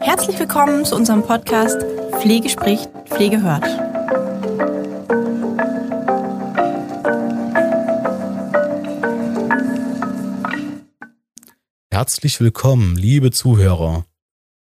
[0.00, 1.82] Herzlich willkommen zu unserem Podcast
[2.20, 3.64] Pflege spricht, Pflege hört.
[11.90, 14.06] Herzlich willkommen, liebe Zuhörer.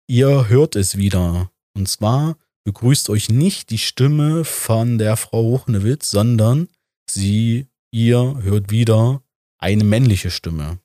[0.07, 1.51] Ihr hört es wieder.
[1.75, 6.69] Und zwar begrüßt euch nicht die Stimme von der Frau Ruchnewitz, sondern
[7.09, 7.67] sie,
[7.97, 9.23] ihr hört wieder
[9.57, 10.77] eine männliche Stimme.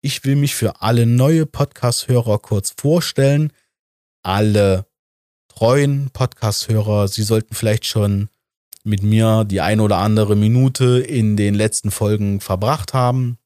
[0.00, 3.52] Ich will mich für alle neue Podcast-Hörer kurz vorstellen.
[4.22, 4.86] Alle
[5.48, 8.30] treuen Podcast-Hörer, sie sollten vielleicht schon
[8.82, 13.36] mit mir die ein oder andere Minute in den letzten Folgen verbracht haben.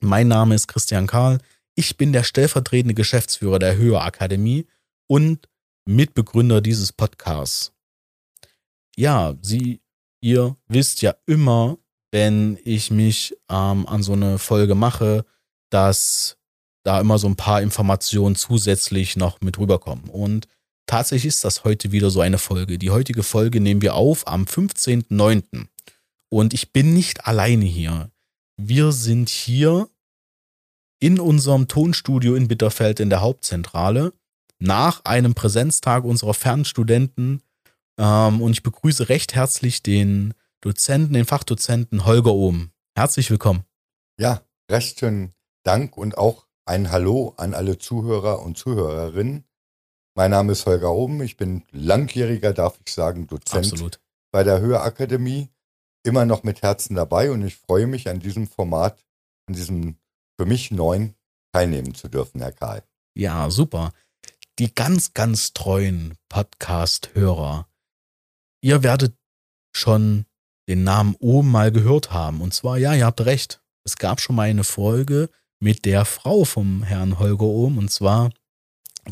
[0.00, 1.40] Mein Name ist Christian Karl.
[1.74, 4.66] Ich bin der stellvertretende Geschäftsführer der Höherakademie
[5.06, 5.50] und
[5.84, 7.74] Mitbegründer dieses Podcasts.
[8.96, 9.82] Ja, Sie,
[10.22, 11.76] ihr wisst ja immer,
[12.14, 15.24] wenn ich mich ähm, an so eine Folge mache,
[15.70, 16.36] dass
[16.84, 20.08] da immer so ein paar Informationen zusätzlich noch mit rüberkommen.
[20.10, 20.46] Und
[20.86, 22.78] tatsächlich ist das heute wieder so eine Folge.
[22.78, 25.66] Die heutige Folge nehmen wir auf am 15.09.
[26.30, 28.12] Und ich bin nicht alleine hier.
[28.56, 29.88] Wir sind hier
[31.00, 34.12] in unserem Tonstudio in Bitterfeld in der Hauptzentrale
[34.60, 37.42] nach einem Präsenztag unserer Fernstudenten.
[37.98, 40.32] Ähm, und ich begrüße recht herzlich den
[40.64, 42.70] Dozenten, den Fachdozenten Holger Ohm.
[42.96, 43.64] Herzlich willkommen.
[44.18, 49.44] Ja, recht schönen Dank und auch ein Hallo an alle Zuhörer und Zuhörerinnen.
[50.14, 51.20] Mein Name ist Holger Ohm.
[51.20, 54.00] Ich bin langjähriger, darf ich sagen, Dozent Absolut.
[54.32, 55.50] bei der Höherakademie.
[56.02, 59.04] Immer noch mit Herzen dabei und ich freue mich an diesem Format,
[59.46, 59.98] an diesem
[60.40, 61.14] für mich neuen
[61.52, 62.82] teilnehmen zu dürfen, Herr Karl.
[63.14, 63.92] Ja, super.
[64.58, 67.68] Die ganz, ganz treuen Podcast-Hörer,
[68.62, 69.14] ihr werdet
[69.76, 70.24] schon
[70.68, 72.40] den Namen Ohm mal gehört haben.
[72.40, 73.60] Und zwar, ja, ihr habt recht.
[73.84, 75.28] Es gab schon mal eine Folge
[75.60, 77.78] mit der Frau vom Herrn Holger Ohm.
[77.78, 78.30] Und zwar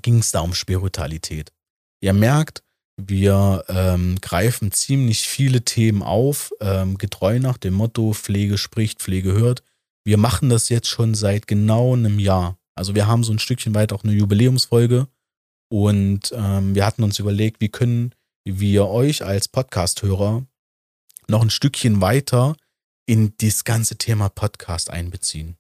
[0.00, 1.52] ging es da um Spiritualität.
[2.00, 2.62] Ihr merkt,
[2.96, 9.32] wir ähm, greifen ziemlich viele Themen auf, ähm, getreu nach dem Motto Pflege spricht, Pflege
[9.32, 9.62] hört.
[10.04, 12.58] Wir machen das jetzt schon seit genau einem Jahr.
[12.74, 15.08] Also wir haben so ein Stückchen weit auch eine Jubiläumsfolge
[15.70, 18.14] und ähm, wir hatten uns überlegt, wie können
[18.44, 20.44] wir euch als Podcast-Hörer
[21.28, 22.56] noch ein Stückchen weiter
[23.06, 25.56] in das ganze Thema Podcast einbeziehen.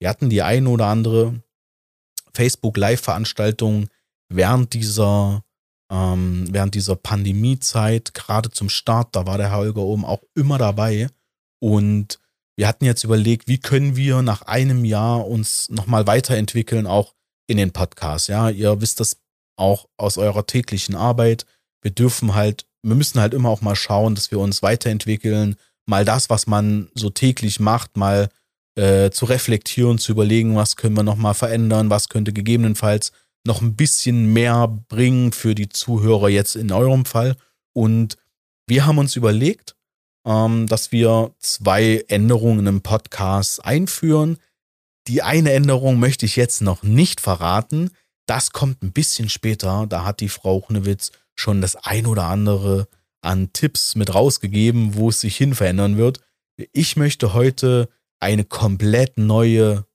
[0.00, 1.42] Wir hatten die eine oder andere
[2.32, 3.88] Facebook Live-Veranstaltung
[4.28, 5.42] während dieser
[5.90, 11.08] ähm, während dieser Pandemiezeit, gerade zum Start, da war der Holger oben auch immer dabei
[11.60, 12.18] und
[12.56, 17.14] wir hatten jetzt überlegt, wie können wir nach einem Jahr uns nochmal weiterentwickeln, auch
[17.46, 18.28] in den Podcasts.
[18.28, 19.20] Ja, ihr wisst das
[19.56, 21.46] auch aus eurer täglichen Arbeit.
[21.82, 25.56] Wir dürfen halt, wir müssen halt immer auch mal schauen, dass wir uns weiterentwickeln,
[25.86, 28.28] mal das, was man so täglich macht, mal
[28.76, 33.12] äh, zu reflektieren, zu überlegen, was können wir nochmal verändern, was könnte gegebenenfalls
[33.46, 37.36] noch ein bisschen mehr bringen für die Zuhörer jetzt in eurem Fall.
[37.74, 38.16] Und
[38.66, 39.76] wir haben uns überlegt,
[40.26, 44.38] ähm, dass wir zwei Änderungen im Podcast einführen.
[45.06, 47.90] Die eine Änderung möchte ich jetzt noch nicht verraten.
[48.26, 49.86] Das kommt ein bisschen später.
[49.86, 52.88] Da hat die Frau Hunewitz schon das ein oder andere
[53.22, 56.20] an Tipps mit rausgegeben, wo es sich hin verändern wird.
[56.72, 57.88] Ich möchte heute
[58.20, 59.86] eine komplett neue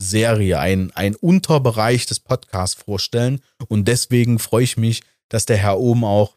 [0.00, 3.40] Serie, ein, ein Unterbereich des Podcasts vorstellen.
[3.68, 6.36] Und deswegen freue ich mich, dass der Herr oben auch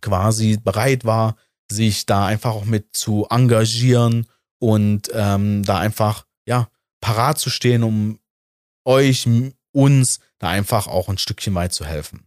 [0.00, 1.36] quasi bereit war,
[1.70, 4.26] sich da einfach auch mit zu engagieren
[4.58, 6.68] und ähm, da einfach, ja,
[7.00, 8.20] parat zu stehen, um
[8.84, 9.28] euch,
[9.72, 12.26] uns da einfach auch ein Stückchen weit zu helfen.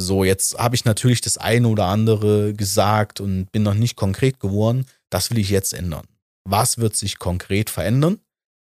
[0.00, 4.38] So, jetzt habe ich natürlich das eine oder andere gesagt und bin noch nicht konkret
[4.38, 4.86] geworden.
[5.10, 6.06] Das will ich jetzt ändern.
[6.44, 8.20] Was wird sich konkret verändern?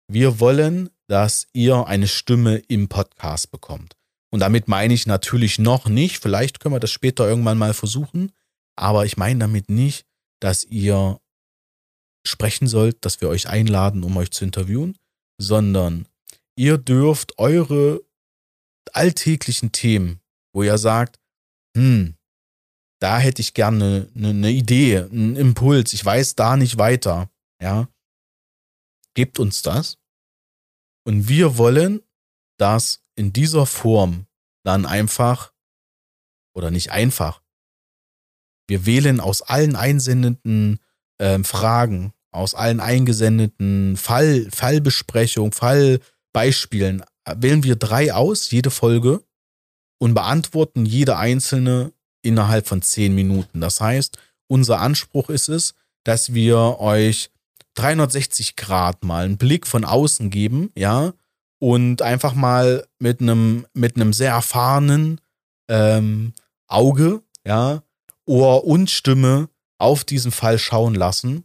[0.09, 3.97] Wir wollen, dass ihr eine Stimme im Podcast bekommt.
[4.31, 8.32] Und damit meine ich natürlich noch nicht, vielleicht können wir das später irgendwann mal versuchen,
[8.76, 10.04] aber ich meine damit nicht,
[10.38, 11.19] dass ihr
[12.26, 14.98] sprechen sollt, dass wir euch einladen, um euch zu interviewen,
[15.39, 16.07] sondern
[16.57, 18.03] ihr dürft eure
[18.92, 20.21] alltäglichen Themen,
[20.53, 21.21] wo ihr sagt,
[21.77, 22.16] hm,
[23.01, 27.30] da hätte ich gerne eine, eine Idee, einen Impuls, ich weiß da nicht weiter,
[27.60, 27.89] ja,
[29.15, 29.98] gebt uns das.
[31.04, 32.03] Und wir wollen
[32.59, 34.27] das in dieser Form
[34.65, 35.53] dann einfach,
[36.54, 37.42] oder nicht einfach,
[38.69, 40.78] wir wählen aus allen einsendeten
[41.19, 47.04] äh, Fragen, aus allen eingesendeten Fall, Fallbesprechungen, Fallbeispielen,
[47.36, 49.24] wählen wir drei aus, jede Folge,
[50.03, 53.60] und beantworten jede einzelne innerhalb von zehn Minuten.
[53.60, 54.19] Das heißt,
[54.49, 57.31] unser Anspruch ist es, dass wir euch
[57.75, 61.13] 360 Grad mal einen Blick von außen geben, ja,
[61.60, 65.21] und einfach mal mit einem mit einem sehr erfahrenen
[65.69, 66.33] ähm,
[66.66, 67.84] Auge, ja,
[68.27, 71.45] Ohr und Stimme auf diesen Fall schauen lassen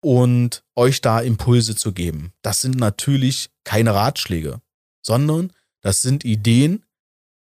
[0.00, 2.32] und euch da Impulse zu geben.
[2.40, 4.62] Das sind natürlich keine Ratschläge,
[5.02, 5.52] sondern
[5.82, 6.83] das sind Ideen,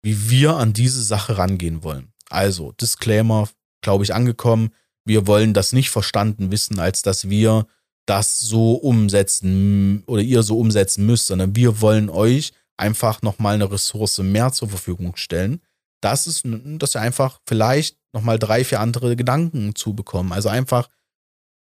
[0.01, 2.13] wie wir an diese Sache rangehen wollen.
[2.29, 3.49] Also, Disclaimer,
[3.81, 4.71] glaube ich, angekommen.
[5.05, 7.67] Wir wollen das nicht verstanden wissen, als dass wir
[8.05, 13.71] das so umsetzen oder ihr so umsetzen müsst, sondern wir wollen euch einfach nochmal eine
[13.71, 15.61] Ressource mehr zur Verfügung stellen.
[16.01, 20.31] Das ist, dass ihr einfach vielleicht nochmal drei, vier andere Gedanken zu bekommen.
[20.33, 20.89] Also einfach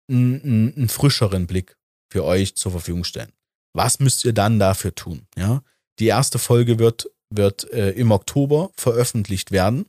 [0.08, 1.76] einen, einen frischeren Blick
[2.10, 3.32] für euch zur Verfügung stellen.
[3.72, 5.26] Was müsst ihr dann dafür tun?
[5.36, 5.62] Ja,
[5.98, 9.86] die erste Folge wird, wird äh, im Oktober veröffentlicht werden.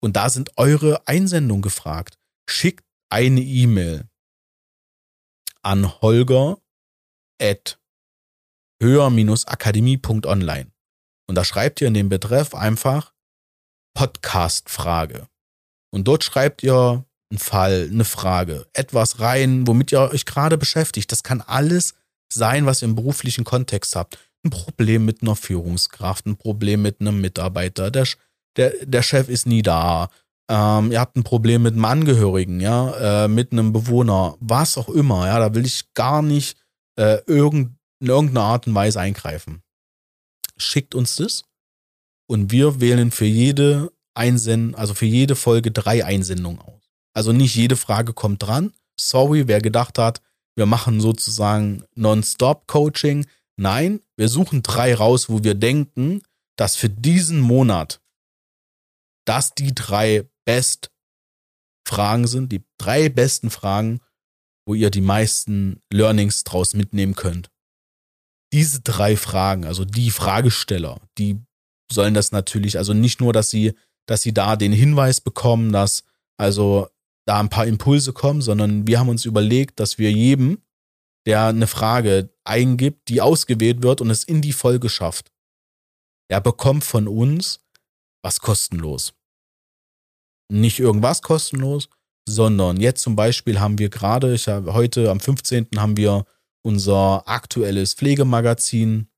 [0.00, 2.18] Und da sind eure Einsendungen gefragt.
[2.48, 4.08] Schickt eine E-Mail
[5.62, 6.58] an holger
[7.40, 7.78] at
[8.82, 10.72] höher-akademie.online.
[11.28, 13.12] Und da schreibt ihr in dem Betreff einfach
[13.94, 15.28] Podcast-Frage.
[15.90, 21.12] Und dort schreibt ihr einen Fall, eine Frage, etwas rein, womit ihr euch gerade beschäftigt.
[21.12, 21.94] Das kann alles
[22.32, 24.18] sein, was ihr im beruflichen Kontext habt.
[24.44, 28.06] Ein Problem mit einer Führungskraft, ein Problem mit einem Mitarbeiter, der,
[28.56, 30.08] der, der Chef ist nie da,
[30.48, 34.88] ähm, ihr habt ein Problem mit einem Angehörigen, ja, äh, mit einem Bewohner, was auch
[34.88, 36.58] immer, ja, da will ich gar nicht
[36.96, 39.62] äh, irgend, in irgendeiner Art und Weise eingreifen.
[40.56, 41.44] Schickt uns das
[42.26, 46.90] und wir wählen für jede Einsendung, also für jede Folge drei Einsendungen aus.
[47.14, 48.72] Also nicht jede Frage kommt dran.
[48.98, 50.20] Sorry, wer gedacht hat,
[50.54, 53.26] wir machen sozusagen Non-Stop-Coaching.
[53.56, 56.22] Nein, wir suchen drei raus, wo wir denken,
[56.56, 58.00] dass für diesen Monat
[59.26, 60.90] das die drei Best
[61.86, 64.00] Fragen sind, die drei besten Fragen,
[64.66, 67.50] wo ihr die meisten Learnings draus mitnehmen könnt.
[68.52, 71.40] Diese drei Fragen, also die Fragesteller, die
[71.90, 73.74] sollen das natürlich, also nicht nur, dass sie,
[74.06, 76.04] dass sie da den Hinweis bekommen, dass
[76.38, 76.88] also
[77.26, 80.62] da ein paar Impulse kommen, sondern wir haben uns überlegt, dass wir jedem,
[81.26, 85.30] der eine Frage eingibt, die ausgewählt wird und es in die Folge schafft,
[86.30, 87.60] der bekommt von uns
[88.22, 89.14] was kostenlos
[90.52, 91.88] nicht irgendwas kostenlos,
[92.28, 95.68] sondern jetzt zum Beispiel haben wir gerade, ich habe heute am 15.
[95.76, 96.24] haben wir
[96.62, 99.08] unser aktuelles Pflegemagazin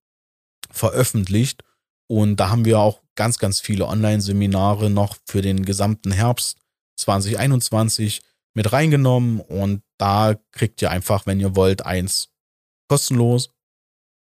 [0.71, 1.63] veröffentlicht
[2.07, 6.57] und da haben wir auch ganz, ganz viele Online-Seminare noch für den gesamten Herbst
[6.97, 8.23] 2021
[8.55, 12.31] mit reingenommen und da kriegt ihr einfach, wenn ihr wollt, eins
[12.89, 13.51] kostenlos.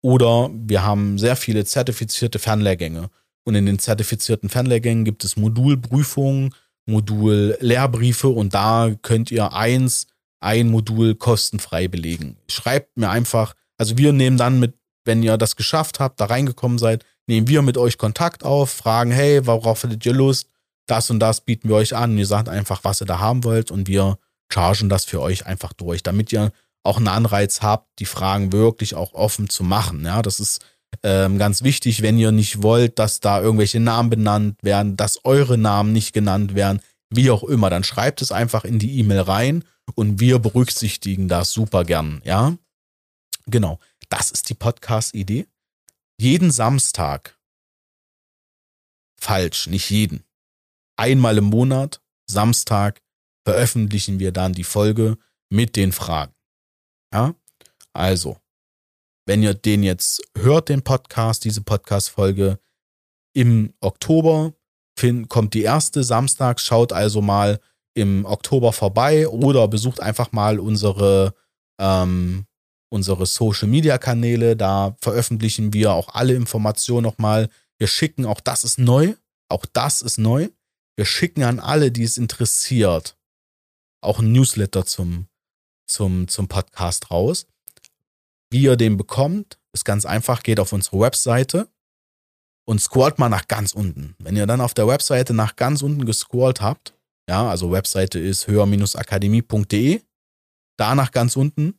[0.02, 3.10] Oder wir haben sehr viele zertifizierte Fernlehrgänge.
[3.46, 6.54] Und in den zertifizierten Fernlehrgängen gibt es Modulprüfungen,
[6.86, 10.08] Modul Lehrbriefe und da könnt ihr eins,
[10.42, 12.38] ein Modul kostenfrei belegen.
[12.50, 16.78] Schreibt mir einfach, also wir nehmen dann mit, wenn ihr das geschafft habt, da reingekommen
[16.78, 20.50] seid, nehmen wir mit euch Kontakt auf, fragen, hey, worauf hattet ihr Lust?
[20.86, 22.18] Das und das bieten wir euch an.
[22.18, 24.18] Ihr sagt einfach, was ihr da haben wollt und wir
[24.52, 26.52] chargen das für euch einfach durch, damit ihr
[26.84, 30.06] auch einen Anreiz habt, die Fragen wirklich auch offen zu machen.
[30.06, 30.62] Ja, das ist
[31.02, 35.58] ähm, ganz wichtig, wenn ihr nicht wollt, dass da irgendwelche Namen benannt werden, dass eure
[35.58, 39.64] Namen nicht genannt werden, wie auch immer, dann schreibt es einfach in die E-Mail rein
[39.96, 42.58] und wir berücksichtigen das super gern, ja?
[43.46, 43.80] Genau.
[44.10, 45.48] Das ist die Podcast-Idee.
[46.20, 47.38] Jeden Samstag.
[49.20, 50.24] Falsch, nicht jeden.
[50.98, 53.02] Einmal im Monat, Samstag,
[53.46, 55.18] veröffentlichen wir dann die Folge
[55.50, 56.34] mit den Fragen.
[57.14, 57.36] Ja?
[57.94, 58.38] Also,
[59.26, 62.60] wenn ihr den jetzt hört, den Podcast, diese Podcast-Folge
[63.34, 64.54] im Oktober,
[65.28, 67.60] kommt die erste Samstag, schaut also mal
[67.96, 71.34] im Oktober vorbei oder besucht einfach mal unsere,
[71.80, 72.46] ähm,
[72.90, 74.56] unsere Social Media Kanäle.
[74.56, 77.50] Da veröffentlichen wir auch alle Informationen nochmal.
[77.78, 79.14] Wir schicken, auch das ist neu,
[79.50, 80.50] auch das ist neu.
[80.96, 83.18] Wir schicken an alle, die es interessiert,
[84.02, 85.28] auch ein Newsletter zum,
[85.88, 87.48] zum, zum Podcast raus.
[88.52, 91.68] Wie ihr den bekommt, ist ganz einfach, geht auf unsere Webseite
[92.66, 94.16] und scrollt mal nach ganz unten.
[94.20, 96.94] Wenn ihr dann auf der Webseite nach ganz unten gescrollt habt,
[97.28, 100.02] ja, also Webseite ist höher-akademie.de,
[100.78, 101.78] da nach ganz unten,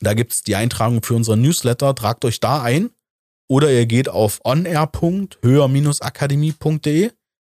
[0.00, 2.90] da gibt es die Eintragung für unseren Newsletter, tragt euch da ein.
[3.48, 7.12] Oder ihr geht auf onair.höher-akademie.de,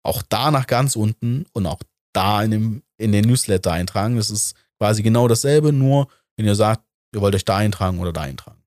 [0.06, 1.82] auch da nach ganz unten und auch
[2.14, 4.16] da in, dem, in den Newsletter eintragen.
[4.16, 6.08] Das ist quasi genau dasselbe, nur
[6.38, 6.84] wenn ihr sagt,
[7.14, 8.62] ihr wollt euch da eintragen oder da eintragen.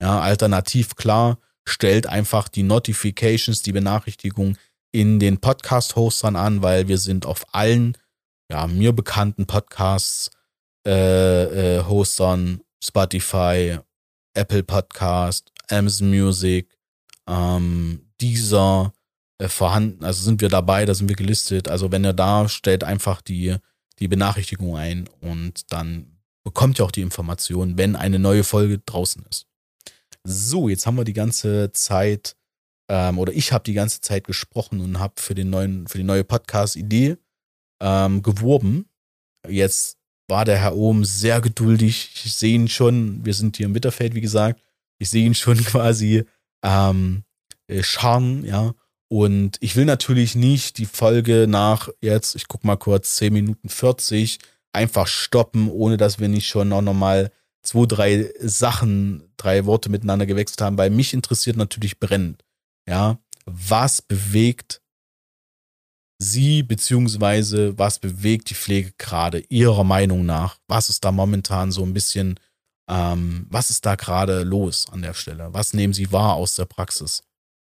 [0.00, 4.56] Ja, alternativ klar, stellt einfach die Notifications, die Benachrichtigung
[4.92, 7.96] in den Podcast-Hostern an, weil wir sind auf allen,
[8.50, 10.30] ja, mir bekannten Podcasts
[10.86, 12.04] äh, äh,
[12.82, 13.78] Spotify,
[14.34, 16.76] Apple Podcast, Amazon Music,
[17.28, 18.92] ähm, dieser
[19.42, 21.68] äh, vorhanden, also sind wir dabei, da sind wir gelistet.
[21.68, 23.56] Also wenn ihr da stellt einfach die,
[23.98, 29.24] die Benachrichtigung ein und dann bekommt ihr auch die Information, wenn eine neue Folge draußen
[29.28, 29.46] ist.
[30.24, 32.36] So, jetzt haben wir die ganze Zeit
[32.88, 36.04] ähm, oder ich habe die ganze Zeit gesprochen und habe für den neuen, für die
[36.04, 37.16] neue Podcast-Idee
[37.80, 38.88] ähm, geworben.
[39.48, 42.12] Jetzt war der Herr Ohm sehr geduldig.
[42.24, 44.60] Ich sehe ihn schon, wir sind hier im Witterfeld, wie gesagt.
[45.00, 46.24] Ich sehe ihn schon quasi
[46.62, 47.24] ähm,
[47.66, 48.72] äh, scharren, ja.
[49.12, 53.68] Und ich will natürlich nicht die Folge nach jetzt, ich guck mal kurz, 10 Minuten
[53.68, 54.38] 40
[54.72, 57.30] einfach stoppen, ohne dass wir nicht schon auch nochmal
[57.62, 62.42] zwei, drei Sachen, drei Worte miteinander gewechselt haben, weil mich interessiert natürlich brennend,
[62.88, 64.80] ja, was bewegt
[66.18, 70.56] Sie beziehungsweise was bewegt die Pflege gerade Ihrer Meinung nach?
[70.68, 72.40] Was ist da momentan so ein bisschen,
[72.88, 75.52] ähm, was ist da gerade los an der Stelle?
[75.52, 77.22] Was nehmen Sie wahr aus der Praxis?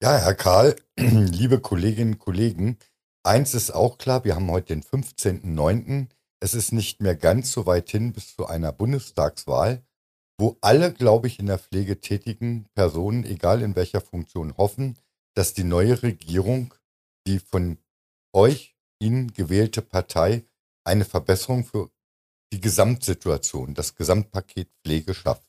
[0.02, 2.78] Ja, Herr Karl, liebe Kolleginnen und Kollegen,
[3.24, 6.08] eins ist auch klar, wir haben heute den 15.09.
[6.40, 9.84] Es ist nicht mehr ganz so weit hin bis zu einer Bundestagswahl,
[10.40, 14.98] wo alle, glaube ich, in der Pflege tätigen Personen, egal in welcher Funktion, hoffen,
[15.36, 16.74] dass die neue Regierung,
[17.28, 17.78] die von
[18.34, 20.46] euch, Ihnen gewählte Partei,
[20.86, 21.92] eine Verbesserung für
[22.54, 25.49] die Gesamtsituation, das Gesamtpaket Pflege schafft.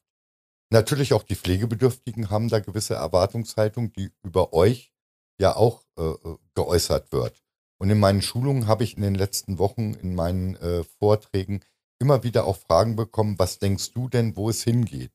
[0.73, 4.93] Natürlich auch die Pflegebedürftigen haben da gewisse Erwartungshaltung, die über euch
[5.39, 7.43] ja auch äh, äh, geäußert wird.
[7.79, 11.61] Und in meinen Schulungen habe ich in den letzten Wochen in meinen äh, Vorträgen
[11.99, 15.13] immer wieder auch Fragen bekommen, was denkst du denn, wo es hingeht?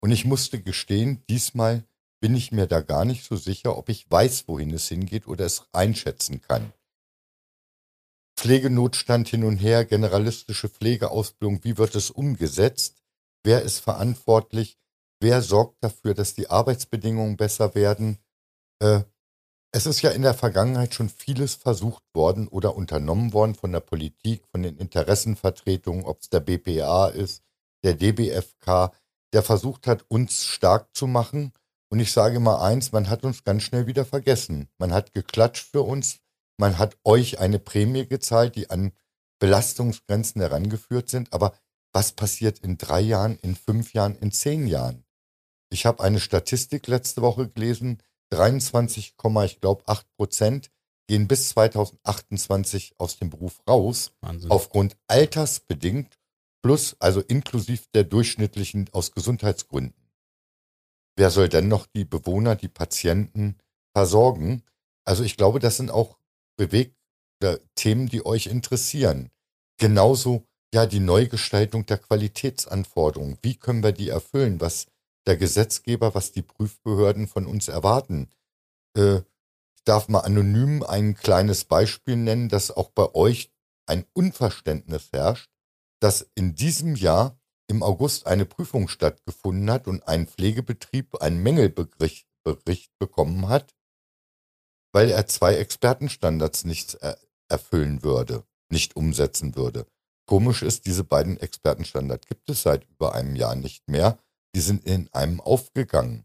[0.00, 1.84] Und ich musste gestehen, diesmal
[2.20, 5.46] bin ich mir da gar nicht so sicher, ob ich weiß, wohin es hingeht oder
[5.46, 6.72] es einschätzen kann.
[8.36, 13.02] Pflegenotstand hin und her, generalistische Pflegeausbildung, wie wird es umgesetzt?
[13.42, 14.78] Wer ist verantwortlich?
[15.22, 18.18] Wer sorgt dafür, dass die Arbeitsbedingungen besser werden?
[18.82, 19.02] Äh,
[19.72, 23.80] es ist ja in der Vergangenheit schon vieles versucht worden oder unternommen worden von der
[23.80, 27.42] Politik, von den Interessenvertretungen, ob es der BPA ist,
[27.84, 28.92] der DBFK,
[29.32, 31.52] der versucht hat, uns stark zu machen.
[31.90, 34.68] Und ich sage mal eins, man hat uns ganz schnell wieder vergessen.
[34.78, 36.18] Man hat geklatscht für uns,
[36.56, 38.92] man hat euch eine Prämie gezahlt, die an
[39.38, 41.32] Belastungsgrenzen herangeführt sind.
[41.32, 41.52] Aber
[41.92, 45.04] was passiert in drei Jahren, in fünf Jahren, in zehn Jahren?
[45.70, 50.70] Ich habe eine Statistik letzte Woche gelesen, 23, ich glaube 8 Prozent
[51.08, 54.50] gehen bis 2028 aus dem Beruf raus, Wahnsinn.
[54.50, 56.18] aufgrund altersbedingt
[56.62, 60.10] plus, also inklusive der durchschnittlichen aus Gesundheitsgründen.
[61.16, 63.58] Wer soll denn noch die Bewohner, die Patienten
[63.92, 64.62] versorgen?
[65.04, 66.16] Also ich glaube, das sind auch
[66.56, 66.94] bewegt
[67.74, 69.30] Themen, die euch interessieren.
[69.78, 73.38] Genauso ja die Neugestaltung der Qualitätsanforderungen.
[73.42, 74.60] Wie können wir die erfüllen?
[74.60, 74.86] Was
[75.26, 78.28] der Gesetzgeber, was die Prüfbehörden von uns erwarten.
[78.96, 79.18] Äh,
[79.76, 83.50] ich darf mal anonym ein kleines Beispiel nennen, dass auch bei euch
[83.86, 85.50] ein Unverständnis herrscht,
[86.00, 92.26] dass in diesem Jahr im August eine Prüfung stattgefunden hat und ein Pflegebetrieb einen Mängelbericht
[92.42, 93.74] Bericht bekommen hat,
[94.92, 96.98] weil er zwei Expertenstandards nicht
[97.48, 99.86] erfüllen würde, nicht umsetzen würde.
[100.26, 104.18] Komisch ist, diese beiden Expertenstandards gibt es seit über einem Jahr nicht mehr
[104.54, 106.24] die sind in einem aufgegangen.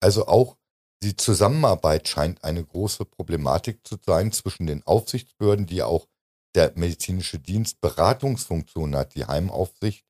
[0.00, 0.56] Also auch
[1.02, 6.06] die Zusammenarbeit scheint eine große Problematik zu sein zwischen den Aufsichtsbehörden, die auch
[6.54, 10.06] der medizinische Dienst Beratungsfunktion hat, die Heimaufsicht,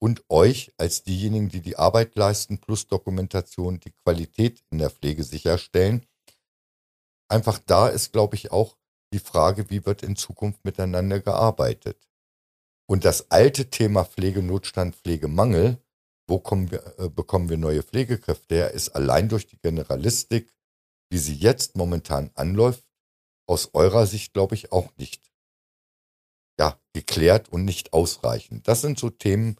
[0.00, 5.24] und euch als diejenigen, die die Arbeit leisten, plus Dokumentation, die Qualität in der Pflege
[5.24, 6.04] sicherstellen.
[7.28, 8.76] Einfach da ist, glaube ich, auch
[9.14, 12.06] die Frage, wie wird in Zukunft miteinander gearbeitet.
[12.86, 15.78] Und das alte Thema Pflegenotstand, Pflegemangel
[16.26, 20.52] wo wir, äh, bekommen wir neue Pflegekräfte her, ist allein durch die Generalistik,
[21.10, 22.84] wie sie jetzt momentan anläuft,
[23.46, 25.30] aus eurer Sicht, glaube ich, auch nicht
[26.58, 28.68] ja, geklärt und nicht ausreichend.
[28.68, 29.56] Das sind so Themen,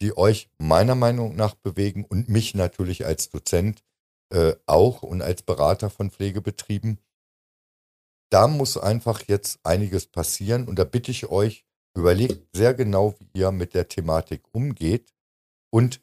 [0.00, 3.84] die euch meiner Meinung nach bewegen und mich natürlich als Dozent
[4.32, 7.00] äh, auch und als Berater von Pflegebetrieben.
[8.30, 13.40] Da muss einfach jetzt einiges passieren und da bitte ich euch, überlegt sehr genau, wie
[13.40, 15.12] ihr mit der Thematik umgeht
[15.70, 16.00] und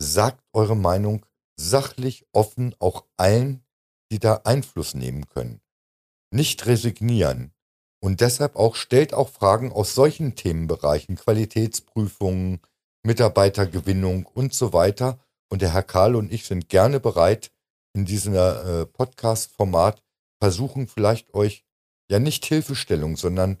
[0.00, 3.64] sagt eure Meinung sachlich, offen auch allen,
[4.10, 5.60] die da Einfluss nehmen können.
[6.30, 7.52] Nicht resignieren.
[8.00, 12.60] Und deshalb auch stellt auch Fragen aus solchen Themenbereichen, Qualitätsprüfungen,
[13.02, 15.18] Mitarbeitergewinnung und so weiter.
[15.50, 17.50] Und der Herr Karl und ich sind gerne bereit,
[17.94, 20.02] in diesem äh, Podcast-Format
[20.40, 21.64] versuchen vielleicht euch
[22.10, 23.58] ja nicht Hilfestellung, sondern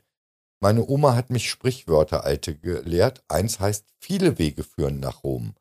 [0.60, 3.22] Meine Oma hat mich Sprichwörter alte gelehrt.
[3.28, 5.54] Eins heißt, viele Wege führen nach Rom.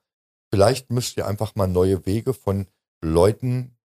[0.51, 2.67] Vielleicht müsst ihr einfach mal neue Wege von
[3.03, 3.77] Leuten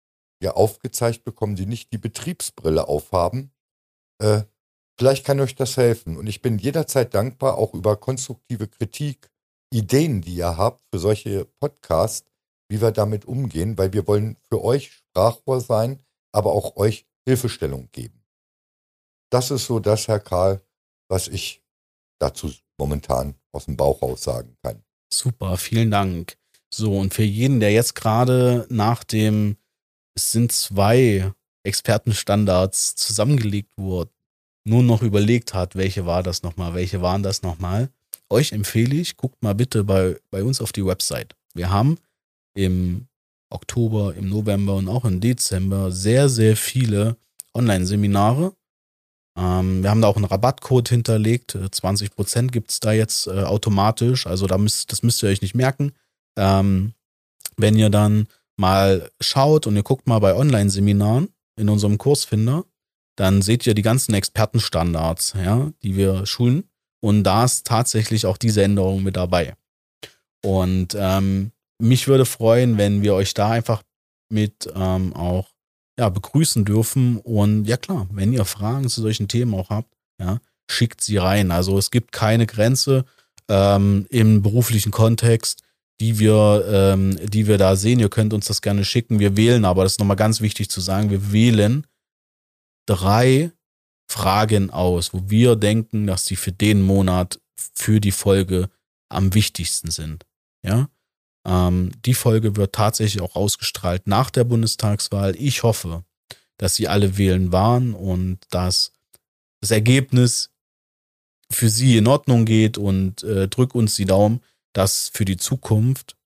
[0.43, 3.53] ja aufgezeigt bekommen, die nicht die Betriebsbrille aufhaben.
[4.19, 4.43] Äh,
[4.99, 6.17] vielleicht kann euch das helfen.
[6.17, 9.31] Und ich bin jederzeit dankbar, auch über konstruktive Kritik,
[9.73, 12.31] Ideen, die ihr habt für solche Podcasts,
[12.69, 16.03] wie wir damit umgehen, weil wir wollen für euch Sprachrohr sein,
[16.33, 18.23] aber auch euch Hilfestellung geben.
[19.31, 20.61] Das ist so das, Herr Karl,
[21.13, 21.63] was ich
[22.19, 24.83] dazu momentan aus dem Bauch raus sagen kann.
[25.13, 26.39] Super, vielen Dank.
[26.73, 29.57] So, und für jeden, der jetzt gerade nach dem,
[30.15, 31.31] es sind zwei
[31.65, 34.11] Expertenstandards zusammengelegt wurde,
[34.65, 37.91] nur noch überlegt hat, welche war das nochmal, welche waren das nochmal,
[38.31, 41.37] euch empfehle ich, guckt mal bitte bei, bei uns auf die Website.
[41.53, 41.99] Wir haben
[42.55, 43.07] im
[43.51, 47.19] Oktober, im November und auch im Dezember sehr, sehr viele
[47.53, 48.55] Online-Seminare
[49.37, 51.55] ähm, wir haben da auch einen Rabattcode hinterlegt.
[51.57, 54.27] 20% gibt es da jetzt äh, automatisch.
[54.27, 55.93] Also da müsst, das müsst ihr euch nicht merken.
[56.37, 56.95] Ähm,
[57.57, 62.65] wenn ihr dann mal schaut und ihr guckt mal bei Online-Seminaren in unserem Kursfinder,
[63.17, 66.65] dann seht ihr die ganzen Expertenstandards, ja, die wir schulen.
[67.01, 69.55] Und da ist tatsächlich auch diese Änderung mit dabei.
[70.45, 73.83] Und ähm, mich würde freuen, wenn wir euch da einfach
[74.29, 75.52] mit ähm, auch
[75.99, 77.19] ja, begrüßen dürfen.
[77.19, 80.39] Und ja klar, wenn ihr Fragen zu solchen Themen auch habt, ja,
[80.71, 81.51] schickt sie rein.
[81.51, 83.05] Also es gibt keine Grenze
[83.49, 85.63] ähm, im beruflichen Kontext,
[86.01, 88.01] die wir, ähm, die wir da sehen.
[88.01, 89.19] Ihr könnt uns das gerne schicken.
[89.19, 91.87] Wir wählen aber, das ist nochmal ganz wichtig zu sagen, wir wählen
[92.87, 93.53] drei
[94.09, 98.69] Fragen aus, wo wir denken, dass sie für den Monat, für die Folge
[99.09, 100.27] am wichtigsten sind.
[100.65, 100.89] Ja,
[101.45, 105.35] ähm, die Folge wird tatsächlich auch ausgestrahlt nach der Bundestagswahl.
[105.37, 106.05] Ich hoffe,
[106.57, 108.93] dass sie alle wählen waren und dass
[109.61, 110.51] das Ergebnis
[111.51, 114.41] für sie in Ordnung geht und äh, drück uns die Daumen,
[114.73, 116.17] dass für die Zukunft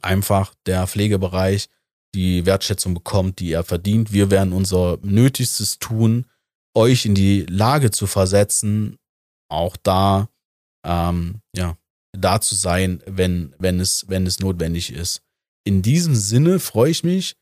[0.00, 1.68] einfach der Pflegebereich
[2.14, 4.12] die Wertschätzung bekommt, die er verdient.
[4.12, 6.26] Wir werden unser Nötigstes tun,
[6.74, 8.98] euch in die Lage zu versetzen,
[9.48, 10.28] auch da
[10.84, 11.76] ähm, ja
[12.12, 15.22] da zu sein, wenn, wenn, es, wenn es notwendig ist.
[15.64, 17.36] In diesem Sinne freue ich mich,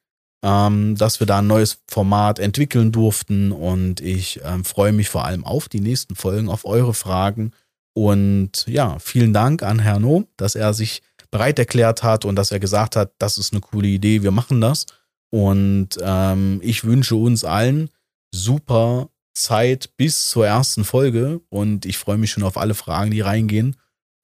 [0.44, 5.24] ähm, dass wir da ein neues Format entwickeln durften und ich ähm, freue mich vor
[5.24, 7.52] allem auf die nächsten Folgen, auf eure Fragen.
[7.94, 12.52] Und ja, vielen Dank an Herrn Ohm, dass er sich bereit erklärt hat und dass
[12.52, 14.86] er gesagt hat, das ist eine coole Idee, wir machen das.
[15.30, 17.90] Und ähm, ich wünsche uns allen
[18.32, 23.20] super Zeit bis zur ersten Folge und ich freue mich schon auf alle Fragen, die
[23.20, 23.76] reingehen.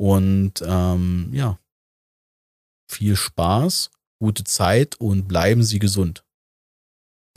[0.02, 1.60] Und ähm, ja,
[2.90, 6.26] viel Spaß, gute Zeit und bleiben Sie gesund.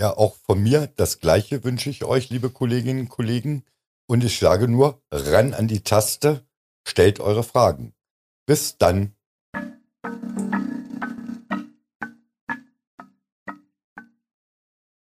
[0.02, 3.64] Ja, auch von mir das Gleiche wünsche ich euch, liebe Kolleginnen und Kollegen.
[4.08, 6.44] Und ich sage nur, ran an die Taste,
[6.88, 7.94] stellt eure Fragen.
[8.48, 9.16] Bis dann.